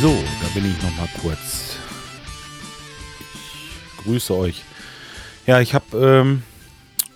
[0.00, 1.76] So, da bin ich noch mal kurz.
[3.96, 4.62] Ich grüße euch.
[5.46, 6.42] Ja, ich habe ähm,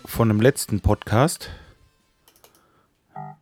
[0.04, 1.50] von dem letzten Podcast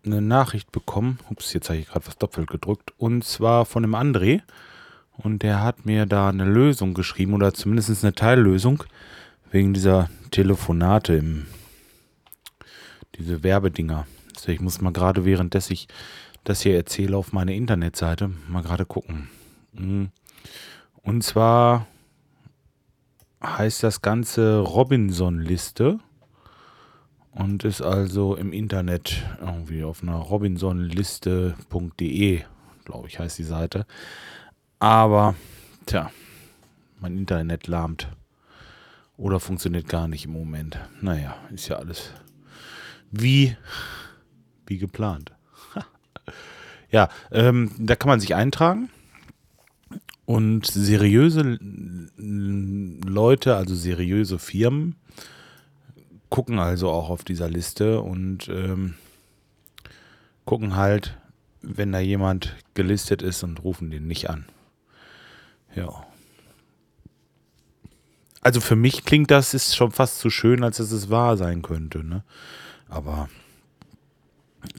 [0.04, 1.18] eine Nachricht bekommen.
[1.30, 2.92] Ups, jetzt habe ich gerade was doppelt gedrückt.
[2.98, 4.42] Und zwar von dem André.
[5.16, 8.84] Und der hat mir da eine Lösung geschrieben oder zumindest eine Teillösung
[9.50, 11.46] wegen dieser Telefonate im
[13.16, 14.06] diese Werbedinger.
[14.48, 15.88] Ich muss mal gerade währenddessen ich
[16.44, 19.28] das hier erzähle auf meine Internetseite mal gerade gucken.
[19.72, 20.10] Mhm.
[21.02, 21.86] Und zwar
[23.42, 25.98] heißt das Ganze Robinson-Liste
[27.32, 32.42] und ist also im Internet irgendwie auf einer robinsonliste.de,
[32.84, 33.86] glaube ich, heißt die Seite.
[34.78, 35.34] Aber,
[35.86, 36.10] tja,
[37.00, 38.08] mein Internet lahmt.
[39.16, 40.78] Oder funktioniert gar nicht im Moment.
[41.00, 42.12] Naja, ist ja alles
[43.10, 43.56] wie,
[44.70, 45.32] wie geplant.
[46.90, 48.88] ja, ähm, da kann man sich eintragen.
[50.24, 51.58] Und seriöse
[52.16, 54.94] Leute, also seriöse Firmen,
[56.28, 58.94] gucken also auch auf dieser Liste und ähm,
[60.44, 61.18] gucken halt,
[61.62, 64.46] wenn da jemand gelistet ist und rufen den nicht an.
[65.74, 66.06] Ja.
[68.40, 71.62] Also für mich klingt das ist schon fast zu schön, als dass es wahr sein
[71.62, 72.04] könnte.
[72.04, 72.22] Ne?
[72.88, 73.28] Aber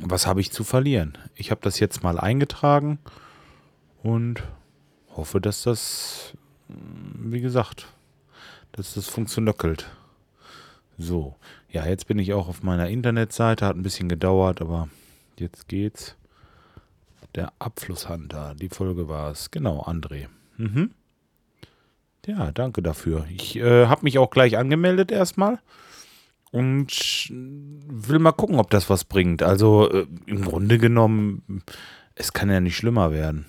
[0.02, 1.18] was habe ich zu verlieren?
[1.36, 3.00] Ich habe das jetzt mal eingetragen
[4.04, 4.44] und
[5.16, 6.34] hoffe, dass das,
[6.68, 7.88] wie gesagt,
[8.72, 9.90] dass das funktioniert.
[10.98, 11.36] So,
[11.70, 14.90] ja, jetzt bin ich auch auf meiner Internetseite, hat ein bisschen gedauert, aber
[15.38, 16.16] jetzt geht's.
[17.34, 19.52] Der Abflusshunter, die Folge war es.
[19.52, 20.28] Genau, André.
[20.58, 20.92] Mhm.
[22.26, 23.26] Ja, danke dafür.
[23.30, 25.60] Ich äh, habe mich auch gleich angemeldet erstmal
[26.52, 29.42] und will mal gucken, ob das was bringt.
[29.42, 31.64] Also äh, im Grunde genommen,
[32.16, 33.46] es kann ja nicht schlimmer werden.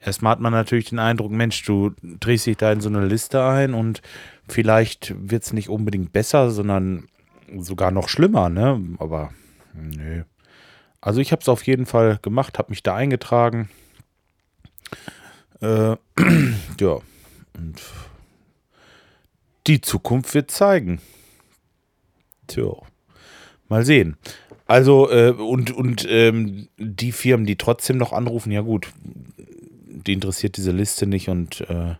[0.00, 3.44] Erstmal hat man natürlich den Eindruck, Mensch, du drehst dich da in so eine Liste
[3.44, 4.00] ein und
[4.48, 7.06] vielleicht wird es nicht unbedingt besser, sondern
[7.58, 8.80] sogar noch schlimmer, ne?
[8.98, 9.30] Aber
[9.74, 10.22] nö.
[11.02, 13.68] Also ich habe es auf jeden Fall gemacht, habe mich da eingetragen.
[15.60, 15.96] Äh,
[16.80, 16.98] ja.
[17.54, 17.82] Und
[19.66, 21.00] die Zukunft wird zeigen.
[22.50, 22.72] Tja.
[23.68, 24.16] Mal sehen.
[24.66, 28.88] Also, äh, und, und ähm, die Firmen, die trotzdem noch anrufen, ja gut,
[29.36, 31.94] die interessiert diese Liste nicht und äh,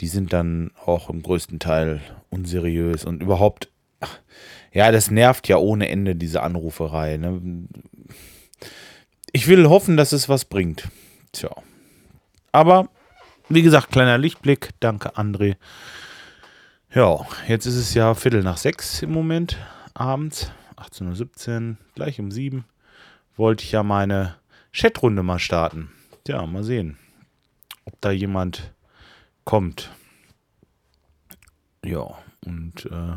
[0.00, 2.00] die sind dann auch im größten Teil
[2.30, 3.70] unseriös und überhaupt,
[4.72, 7.16] ja, das nervt ja ohne Ende, diese Anruferei.
[7.16, 7.68] Ne?
[9.32, 10.88] Ich will hoffen, dass es was bringt.
[11.32, 11.50] Tja.
[12.52, 12.88] Aber,
[13.48, 14.70] wie gesagt, kleiner Lichtblick.
[14.80, 15.56] Danke, André.
[16.94, 19.58] Ja, jetzt ist es ja Viertel nach sechs im Moment,
[19.94, 22.66] abends, 18.17 Uhr, gleich um sieben,
[23.36, 24.36] wollte ich ja meine
[24.70, 25.90] Chatrunde mal starten.
[26.28, 26.96] Ja, mal sehen,
[27.84, 28.72] ob da jemand
[29.44, 29.90] kommt.
[31.84, 32.16] Ja,
[32.46, 33.16] und äh,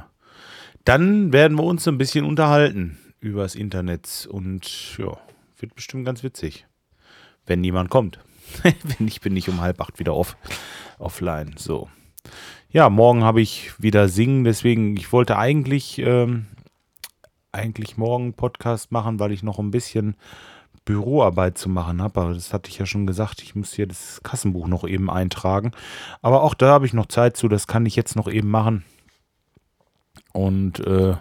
[0.83, 5.19] dann werden wir uns ein bisschen unterhalten übers Internet und ja,
[5.59, 6.65] wird bestimmt ganz witzig,
[7.45, 8.17] wenn niemand kommt.
[8.63, 10.35] wenn ich bin nicht um halb acht wieder off,
[10.97, 11.53] offline.
[11.57, 11.89] So.
[12.77, 16.45] Ja, morgen habe ich wieder singen, deswegen, ich wollte eigentlich, ähm,
[17.51, 20.15] eigentlich morgen Podcast machen, weil ich noch ein bisschen
[20.85, 22.21] Büroarbeit zu machen habe.
[22.21, 23.41] Aber das hatte ich ja schon gesagt.
[23.41, 25.71] Ich muss hier das Kassenbuch noch eben eintragen.
[26.21, 27.47] Aber auch da habe ich noch Zeit zu.
[27.47, 28.85] Das kann ich jetzt noch eben machen.
[30.31, 31.15] Und äh,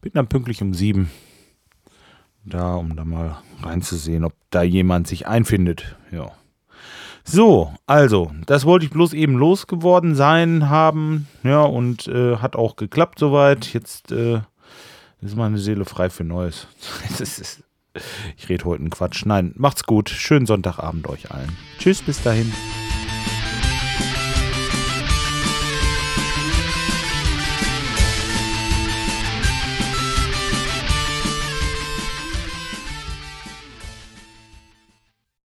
[0.00, 1.10] bin dann pünktlich um sieben
[2.46, 5.98] da, um da mal reinzusehen, ob da jemand sich einfindet.
[6.10, 6.32] Ja.
[7.24, 11.26] So, also, das wollte ich bloß eben losgeworden sein haben.
[11.42, 13.72] Ja, und äh, hat auch geklappt soweit.
[13.72, 14.40] Jetzt äh,
[15.22, 16.68] ist meine Seele frei für Neues.
[18.36, 19.24] Ich rede heute einen Quatsch.
[19.24, 20.10] Nein, macht's gut.
[20.10, 21.56] Schönen Sonntagabend euch allen.
[21.78, 22.52] Tschüss, bis dahin.